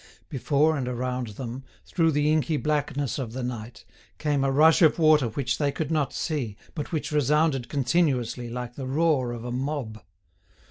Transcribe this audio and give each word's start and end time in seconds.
Before 0.29 0.75
and 0.77 0.87
around 0.87 1.27
them, 1.37 1.63
through 1.85 2.09
the 2.09 2.31
inky 2.31 2.57
blackness 2.57 3.19
of 3.19 3.33
the 3.33 3.43
night, 3.43 3.85
came 4.17 4.43
a 4.43 4.49
rush 4.51 4.81
of 4.81 4.97
water 4.97 5.27
which 5.27 5.59
they 5.59 5.71
could 5.71 5.91
not 5.91 6.11
see, 6.11 6.57
but 6.73 6.91
which 6.91 7.11
resounded 7.11 7.69
continuously 7.69 8.49
like 8.49 8.73
the 8.73 8.87
roar 8.87 9.31
of 9.31 9.45
a 9.45 9.51
mob. 9.51 10.01